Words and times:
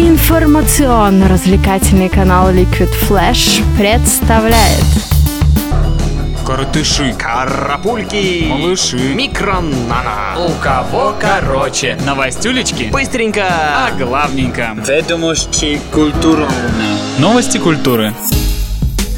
Информационно-развлекательный 0.00 2.08
канал 2.08 2.50
Liquid 2.50 2.88
Flash 3.06 3.62
представляет 3.76 4.82
Коротыши, 6.46 7.14
Карапульки, 7.18 8.46
малыши, 8.48 8.96
микронана. 9.14 10.38
у 10.38 10.48
кого 10.62 11.14
короче. 11.20 11.98
Новостюлечки 12.06 12.84
Быстренько. 12.84 13.44
о 13.86 13.90
главненьком. 13.92 14.82
Ведомости 14.82 15.78
культурно. 15.92 16.48
Новости 17.18 17.58
культуры. 17.58 18.14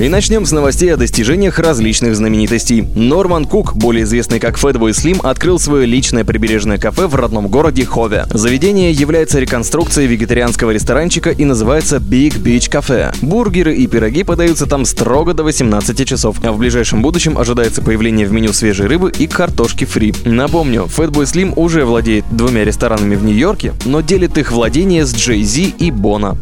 И 0.03 0.09
начнем 0.09 0.45
с 0.45 0.51
новостей 0.51 0.93
о 0.93 0.97
достижениях 0.97 1.61
различных 1.61 2.17
знаменитостей. 2.17 2.85
Норман 2.97 3.45
Кук, 3.45 3.77
более 3.77 4.03
известный 4.03 4.41
как 4.41 4.59
Fatboy 4.59 4.91
Slim, 4.91 5.25
открыл 5.25 5.61
свое 5.61 5.87
личное 5.87 6.25
прибережное 6.25 6.77
кафе 6.77 7.07
в 7.07 7.15
родном 7.15 7.47
городе 7.47 7.85
Хове. 7.85 8.27
Заведение 8.29 8.91
является 8.91 9.39
реконструкцией 9.39 10.09
вегетарианского 10.09 10.73
ресторанчика 10.73 11.31
и 11.31 11.45
называется 11.45 11.99
Big 11.99 12.37
Beach 12.43 12.69
Cafe. 12.69 13.15
Бургеры 13.23 13.77
и 13.77 13.87
пироги 13.87 14.25
подаются 14.25 14.67
там 14.67 14.87
строго 14.87 15.35
до 15.35 15.45
18 15.45 16.05
часов, 16.05 16.39
а 16.43 16.51
в 16.51 16.59
ближайшем 16.59 17.01
будущем 17.01 17.39
ожидается 17.39 17.81
появление 17.81 18.27
в 18.27 18.33
меню 18.33 18.53
свежей 18.53 18.89
рыбы 18.89 19.13
и 19.17 19.29
картошки 19.29 19.85
фри. 19.85 20.13
Напомню, 20.25 20.89
Fatboy 20.89 21.33
Slim 21.33 21.53
уже 21.55 21.85
владеет 21.85 22.25
двумя 22.29 22.65
ресторанами 22.65 23.15
в 23.15 23.23
Нью-Йорке, 23.23 23.75
но 23.85 24.01
делит 24.01 24.37
их 24.37 24.51
владение 24.51 25.07
с 25.07 25.15
Джей 25.15 25.45
Зи 25.45 25.73
и 25.79 25.93
Бона. 25.93 26.37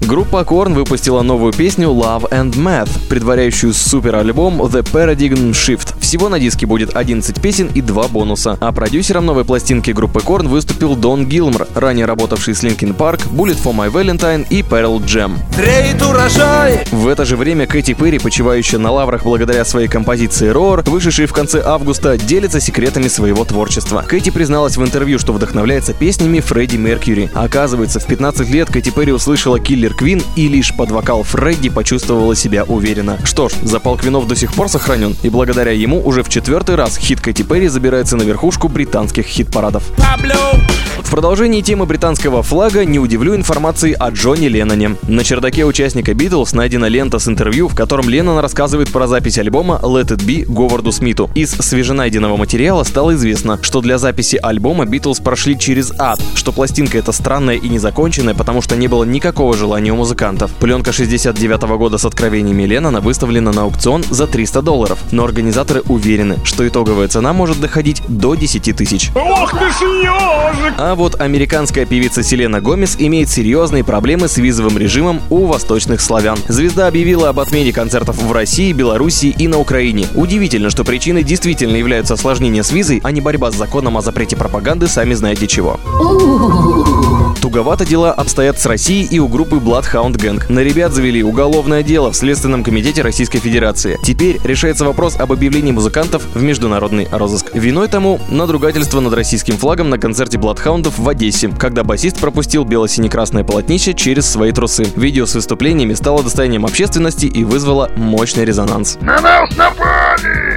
Группа 0.00 0.42
Korn 0.42 0.74
выпустила 0.74 1.22
новую 1.22 1.52
песню 1.52 1.88
Love 1.88 2.30
and 2.30 2.52
Math, 2.52 2.90
предваряющую 3.08 3.72
супер-альбом 3.72 4.60
The 4.62 4.82
Paradigm 4.82 5.52
Shift. 5.52 5.94
Всего 6.00 6.28
на 6.28 6.38
диске 6.38 6.66
будет 6.66 6.96
11 6.96 7.40
песен 7.40 7.70
и 7.74 7.80
2 7.80 8.08
бонуса. 8.08 8.58
А 8.60 8.72
продюсером 8.72 9.26
новой 9.26 9.44
пластинки 9.44 9.90
группы 9.90 10.20
Korn 10.20 10.48
выступил 10.48 10.94
Дон 10.94 11.26
Гилмор, 11.26 11.66
ранее 11.74 12.06
работавший 12.06 12.54
с 12.54 12.62
Linkin 12.62 12.96
Park, 12.96 13.22
Bullet 13.32 13.60
for 13.62 13.74
My 13.74 13.90
Valentine 13.90 14.46
и 14.50 14.62
Pearl 14.62 15.02
Jam. 15.04 15.32
В 16.92 17.08
это 17.08 17.24
же 17.24 17.36
время 17.36 17.66
Кэти 17.66 17.94
Перри, 17.94 18.18
почивающая 18.18 18.78
на 18.78 18.90
лаврах 18.90 19.24
благодаря 19.24 19.64
своей 19.64 19.88
композиции 19.88 20.52
Roar, 20.52 20.88
вышедшей 20.88 21.26
в 21.26 21.32
конце 21.32 21.62
августа, 21.64 22.18
делится 22.18 22.60
секретами 22.60 23.08
своего 23.08 23.44
творчества. 23.44 24.04
Кэти 24.06 24.30
призналась 24.30 24.76
в 24.76 24.82
интервью, 24.82 25.18
что 25.18 25.32
вдохновляется 25.32 25.94
песнями 25.94 26.40
Фредди 26.40 26.76
Меркьюри. 26.76 27.30
Оказывается, 27.34 28.00
в 28.00 28.06
15 28.06 28.48
лет 28.50 28.70
Кэти 28.70 28.90
Перри 28.90 29.12
услышала 29.12 29.58
Киллер 29.84 29.94
Квин 29.96 30.22
и 30.34 30.48
лишь 30.48 30.74
под 30.74 30.90
вокал 30.92 31.24
Фредди 31.24 31.68
почувствовала 31.68 32.34
себя 32.34 32.64
уверенно. 32.64 33.18
Что 33.22 33.50
ж, 33.50 33.52
запал 33.62 33.98
Квинов 33.98 34.26
до 34.26 34.34
сих 34.34 34.54
пор 34.54 34.70
сохранен, 34.70 35.14
и 35.22 35.28
благодаря 35.28 35.72
ему 35.72 36.00
уже 36.02 36.22
в 36.22 36.30
четвертый 36.30 36.76
раз 36.76 36.96
хит 36.96 37.20
Кэти 37.20 37.42
Перри 37.42 37.68
забирается 37.68 38.16
на 38.16 38.22
верхушку 38.22 38.68
британских 38.68 39.26
хит-парадов. 39.26 39.84
В 41.00 41.10
продолжении 41.10 41.60
темы 41.60 41.84
британского 41.84 42.42
флага 42.42 42.84
не 42.84 42.98
удивлю 42.98 43.36
информацией 43.36 43.92
о 43.92 44.10
Джонни 44.10 44.46
Ленноне. 44.46 44.96
На 45.06 45.22
чердаке 45.22 45.64
участника 45.64 46.14
Битлз 46.14 46.54
найдена 46.54 46.86
лента 46.86 47.18
с 47.18 47.28
интервью, 47.28 47.68
в 47.68 47.74
котором 47.74 48.08
Леннон 48.08 48.38
рассказывает 48.38 48.90
про 48.90 49.06
запись 49.06 49.38
альбома 49.38 49.78
Let 49.82 50.08
It 50.08 50.24
Be 50.24 50.44
Говарду 50.46 50.92
Смиту. 50.92 51.30
Из 51.34 51.50
свеженайденного 51.50 52.36
материала 52.36 52.84
стало 52.84 53.14
известно, 53.14 53.58
что 53.62 53.80
для 53.80 53.98
записи 53.98 54.40
альбома 54.42 54.86
Битлз 54.86 55.20
прошли 55.20 55.58
через 55.58 55.92
ад, 55.98 56.20
что 56.34 56.52
пластинка 56.52 56.96
эта 56.98 57.12
странная 57.12 57.56
и 57.56 57.68
незаконченная, 57.68 58.34
потому 58.34 58.62
что 58.62 58.74
не 58.74 58.88
было 58.88 59.04
никакого 59.04 59.54
желания 59.54 59.73
у 59.74 59.96
музыкантов. 59.96 60.50
Пленка 60.52 60.92
69 60.92 61.62
года 61.76 61.98
с 61.98 62.04
откровениями 62.04 62.62
Леннона 62.62 63.00
выставлена 63.00 63.52
на 63.52 63.62
аукцион 63.62 64.04
за 64.08 64.26
300 64.26 64.62
долларов, 64.62 64.98
но 65.10 65.24
организаторы 65.24 65.82
уверены, 65.88 66.38
что 66.44 66.66
итоговая 66.66 67.08
цена 67.08 67.32
может 67.32 67.60
доходить 67.60 68.02
до 68.08 68.34
10 68.34 68.76
тысяч. 68.76 69.10
А 70.76 70.94
вот 70.94 71.20
американская 71.20 71.86
певица 71.86 72.22
Селена 72.22 72.60
Гомес 72.60 72.96
имеет 72.98 73.28
серьезные 73.28 73.84
проблемы 73.84 74.28
с 74.28 74.36
визовым 74.36 74.78
режимом 74.78 75.20
у 75.30 75.46
восточных 75.46 76.00
славян. 76.00 76.38
Звезда 76.48 76.86
объявила 76.86 77.28
об 77.28 77.40
отмене 77.40 77.72
концертов 77.72 78.16
в 78.16 78.32
России, 78.32 78.72
Белоруссии 78.72 79.34
и 79.36 79.48
на 79.48 79.58
Украине. 79.58 80.06
Удивительно, 80.14 80.70
что 80.70 80.84
причиной 80.84 81.22
действительно 81.22 81.76
являются 81.76 82.14
осложнения 82.14 82.62
с 82.62 82.72
визой, 82.72 83.00
а 83.02 83.10
не 83.10 83.20
борьба 83.20 83.50
с 83.50 83.56
законом 83.56 83.96
о 83.96 84.02
запрете 84.02 84.36
пропаганды, 84.36 84.86
сами 84.86 85.14
знаете 85.14 85.46
чего. 85.46 85.78
Туговато 87.44 87.84
дела 87.84 88.10
обстоят 88.10 88.58
с 88.58 88.64
Россией 88.64 89.04
и 89.04 89.18
у 89.18 89.28
группы 89.28 89.56
Bloodhound 89.56 90.16
Gang. 90.16 90.42
На 90.50 90.60
ребят 90.60 90.92
завели 90.92 91.22
уголовное 91.22 91.82
дело 91.82 92.10
в 92.10 92.16
Следственном 92.16 92.64
комитете 92.64 93.02
Российской 93.02 93.38
Федерации. 93.38 93.98
Теперь 94.02 94.40
решается 94.44 94.86
вопрос 94.86 95.16
об 95.20 95.30
объявлении 95.30 95.70
музыкантов 95.70 96.22
в 96.34 96.42
международный 96.42 97.06
розыск. 97.12 97.50
Виной 97.52 97.88
тому 97.88 98.18
надругательство 98.30 99.00
над 99.00 99.12
российским 99.12 99.58
флагом 99.58 99.90
на 99.90 99.98
концерте 99.98 100.38
Бладхаундов 100.38 100.98
в 100.98 101.06
Одессе, 101.06 101.50
когда 101.50 101.84
басист 101.84 102.18
пропустил 102.18 102.64
бело-сине-красное 102.64 103.44
полотнище 103.44 103.92
через 103.92 104.26
свои 104.26 104.50
трусы. 104.50 104.86
Видео 104.96 105.26
с 105.26 105.34
выступлениями 105.34 105.92
стало 105.92 106.22
достоянием 106.22 106.64
общественности 106.64 107.26
и 107.26 107.44
вызвало 107.44 107.90
мощный 107.94 108.46
резонанс. 108.46 108.96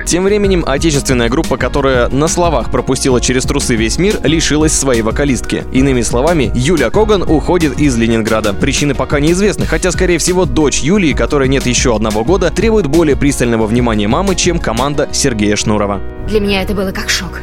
Тем 0.07 0.23
временем 0.23 0.63
отечественная 0.65 1.27
группа, 1.27 1.57
которая 1.57 2.07
на 2.07 2.29
словах 2.29 2.71
пропустила 2.71 3.19
через 3.19 3.43
трусы 3.43 3.75
весь 3.75 3.97
мир, 3.97 4.15
лишилась 4.23 4.71
своей 4.71 5.01
вокалистки. 5.01 5.65
Иными 5.73 6.01
словами, 6.01 6.49
Юля 6.55 6.89
Коган 6.89 7.23
уходит 7.23 7.77
из 7.77 7.97
Ленинграда. 7.97 8.53
Причины 8.53 8.95
пока 8.95 9.19
неизвестны, 9.19 9.65
хотя, 9.65 9.91
скорее 9.91 10.17
всего, 10.17 10.45
дочь 10.45 10.79
Юлии, 10.79 11.11
которой 11.11 11.49
нет 11.49 11.65
еще 11.65 11.93
одного 11.93 12.23
года, 12.23 12.49
требует 12.51 12.87
более 12.87 13.17
пристального 13.17 13.67
внимания 13.67 14.07
мамы, 14.07 14.35
чем 14.35 14.59
команда 14.59 15.09
Сергея 15.11 15.57
Шнурова. 15.57 15.99
Для 16.29 16.39
меня 16.39 16.61
это 16.61 16.73
было 16.73 16.93
как 16.93 17.09
шок. 17.09 17.41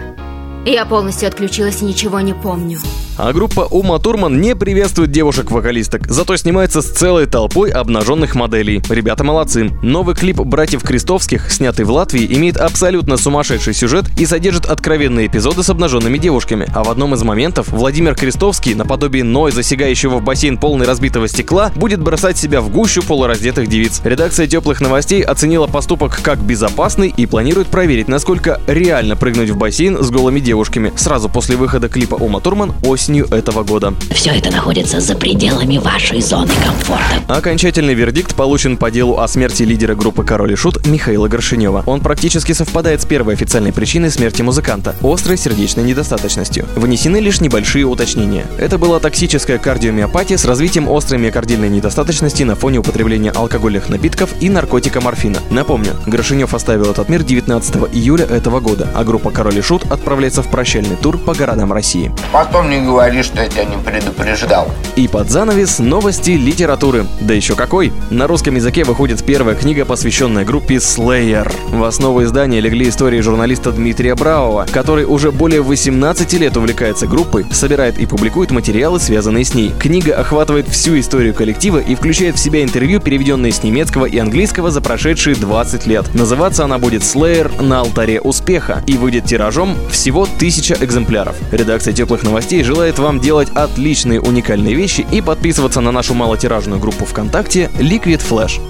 Я 0.65 0.87
полностью 0.87 1.29
отключилась 1.29 1.83
и 1.83 1.85
ничего 1.85 2.21
не 2.21 2.33
помню. 2.33 2.79
А 3.17 3.33
группа 3.33 3.61
Ума 3.61 4.01
Турман 4.01 4.41
не 4.41 4.57
приветствует 4.57 5.13
девушек-вокалисток, 5.13 6.09
зато 6.09 6.37
снимается 6.37 6.83
с 6.83 6.91
целой 6.91 7.27
толпой 7.27 7.71
обнаженных 7.71 8.35
моделей. 8.35 8.83
Ребята 8.89 9.23
молодцы. 9.23 9.71
Новый 9.83 10.17
клип 10.17 10.41
братьев 10.41 10.83
Крестовских, 10.83 11.53
снятый 11.53 11.85
в 11.85 11.93
Латвии, 11.93 12.27
имеет 12.35 12.57
абсолютно 12.57 13.17
сумасшедший 13.17 13.73
сюжет 13.73 14.07
и 14.19 14.27
содержит 14.27 14.67
откровенные 14.67 15.29
эпизоды 15.29 15.63
с 15.63 15.71
обнаженными 15.71 16.19
девушками. 16.19 16.67
А 16.75 16.83
в 16.83 16.91
одном 16.91 17.15
из 17.15 17.23
моментов 17.23 17.69
Владимир 17.69 18.17
Крестовский, 18.17 18.75
наподобие 18.75 19.23
Ной, 19.23 19.53
засягающего 19.53 20.17
в 20.17 20.25
бассейн 20.25 20.59
полный 20.59 20.87
разбитого 20.87 21.29
стекла, 21.29 21.71
будет 21.77 22.01
бросать 22.01 22.37
себя 22.37 22.61
в 22.61 22.69
гущу 22.71 23.03
полураздетых 23.05 23.69
девиц. 23.69 24.01
Редакция 24.03 24.49
теплых 24.49 24.81
новостей 24.81 25.23
оценила 25.23 25.69
поступок 25.69 26.19
как 26.21 26.41
безопасный 26.41 27.15
и 27.17 27.27
планирует 27.27 27.69
проверить, 27.69 28.09
насколько 28.09 28.61
реально 28.67 29.15
прыгнуть 29.15 29.51
в 29.51 29.57
бассейн 29.57 30.03
с 30.03 30.11
голыми 30.11 30.41
девушками. 30.41 30.93
Сразу 30.97 31.29
после 31.29 31.55
выхода 31.55 31.89
клипа 31.89 32.17
Ума 32.17 32.41
Турман 32.41 32.73
осенью 32.83 33.04
этого 33.13 33.63
года. 33.65 33.95
Все 34.11 34.31
это 34.31 34.51
находится 34.51 35.01
за 35.01 35.15
пределами 35.15 35.79
вашей 35.79 36.21
зоны 36.21 36.53
комфорта. 36.65 37.23
Окончательный 37.29 37.95
вердикт 37.95 38.35
получен 38.35 38.77
по 38.77 38.91
делу 38.91 39.19
о 39.19 39.29
смерти 39.29 39.63
лидера 39.63 39.95
группы 39.95 40.25
«Король 40.25 40.53
и 40.53 40.57
Шут» 40.57 40.87
Михаила 40.87 41.29
Горшинева. 41.29 41.83
Он 41.87 42.01
практически 42.01 42.53
совпадает 42.53 43.03
с 43.03 43.07
первой 43.07 43.35
официальной 43.35 43.73
причиной 43.73 44.11
смерти 44.11 44.43
музыканта– 44.43 44.97
острой 45.03 45.37
сердечной 45.37 45.85
недостаточностью. 45.85 46.67
Внесены 46.77 47.19
лишь 47.19 47.41
небольшие 47.41 47.85
уточнения. 47.85 48.47
Это 48.59 48.79
была 48.79 49.01
токсическая 49.01 49.59
кардиомиопатия 49.59 50.37
с 50.37 50.45
развитием 50.45 50.89
острой 50.91 51.21
миокардильной 51.21 51.69
недостаточности 51.69 52.43
на 52.43 52.57
фоне 52.57 52.79
употребления 52.79 53.31
алкогольных 53.31 53.89
напитков 53.89 54.31
и 54.41 54.49
наркотика 54.49 55.01
морфина. 55.01 55.39
Напомню, 55.51 55.93
Горшинев 56.07 56.55
оставил 56.55 56.91
этот 56.91 57.09
мир 57.09 57.23
19 57.23 57.77
июля 57.93 58.25
этого 58.25 58.61
года, 58.61 58.89
а 58.95 59.05
группа 59.05 59.31
«Король 59.31 59.59
и 59.59 59.63
Шут» 59.63 59.85
отправляется 59.91 60.43
в 60.43 60.49
прощальный 60.49 60.97
тур 60.97 61.19
по 61.19 61.35
городам 61.35 61.73
России. 61.73 62.13
Потом 62.33 62.71
не 62.71 62.81
говори, 62.95 63.25
что 63.25 63.43
я 63.43 63.49
тебя 63.49 63.65
не 63.65 63.77
предупреждал. 63.77 64.71
И 64.95 65.09
под 65.09 65.29
занавес 65.29 65.81
новости 65.81 66.31
литературы. 66.31 67.07
Да 67.21 67.35
еще 67.35 67.57
какой! 67.57 67.93
На 68.11 68.29
русском 68.29 68.55
языке 68.55 68.85
выходит 68.85 69.25
первая 69.25 69.57
книга, 69.57 69.85
посвященная 69.85 70.45
группе 70.45 70.77
Slayer. 70.77 71.53
В 71.71 71.83
основу 71.83 72.23
издания 72.23 72.61
легли 72.61 72.89
истории 72.89 73.21
журналиста 73.21 73.73
Дмитрия 73.73 74.15
Браува, 74.15 74.67
который 74.71 75.07
уже 75.07 75.33
более 75.33 75.61
18 75.61 76.33
лет 76.35 76.57
увлекается 76.57 77.09
группой, 77.09 77.45
собирает 77.51 77.99
и 77.99 78.07
публикует 78.07 78.53
материалы, 78.53 79.01
связанные 79.01 79.45
с 79.45 79.55
ней. 79.55 79.73
Книга 79.81 80.15
охватывает 80.15 80.69
всю 80.69 80.97
историю 81.01 81.35
коллектива 81.35 81.79
и 81.79 81.97
включает 81.97 82.37
в 82.37 82.39
себя 82.39 82.63
интервью, 82.63 83.01
переведенные 83.01 83.51
с 83.51 83.65
немецкого 83.65 84.07
и 84.07 84.19
английского 84.19 84.71
за 84.71 84.81
прошедшие 84.81 85.35
20 85.35 85.87
лет. 85.89 86.15
Называться 86.15 86.65
она 86.65 86.79
будет 86.79 87.03
Slayer 87.03 87.61
на 87.61 87.81
алтаре 87.81 88.21
успеха 88.21 88.85
и 88.87 88.97
выйдет 88.97 89.25
тиражом 89.25 89.75
всего 89.91 90.23
1000 90.23 90.77
экземпляров. 90.81 91.35
Редакция 91.51 91.93
теплых 91.93 92.23
новостей 92.23 92.63
желает 92.63 92.84
вам 92.93 93.21
делать 93.21 93.49
отличные 93.55 94.21
уникальные 94.21 94.75
вещи 94.75 95.07
и 95.11 95.21
подписываться 95.21 95.81
на 95.81 95.91
нашу 95.91 96.15
малотиражную 96.15 96.81
группу 96.81 97.05
ВКонтакте 97.05 97.71
Liquid 97.79 98.21
Flash. 98.21 98.61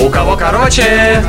У 0.00 0.10
кого 0.10 0.36
короче? 0.36 1.22